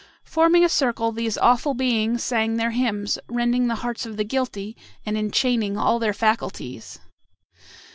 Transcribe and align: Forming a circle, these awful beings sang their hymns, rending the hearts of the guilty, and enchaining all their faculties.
Forming 0.23 0.65
a 0.65 0.67
circle, 0.69 1.11
these 1.11 1.37
awful 1.37 1.75
beings 1.75 2.23
sang 2.23 2.57
their 2.57 2.71
hymns, 2.71 3.19
rending 3.27 3.67
the 3.67 3.75
hearts 3.85 4.03
of 4.03 4.17
the 4.17 4.23
guilty, 4.23 4.75
and 5.05 5.15
enchaining 5.15 5.77
all 5.77 5.99
their 5.99 6.11
faculties. 6.11 6.97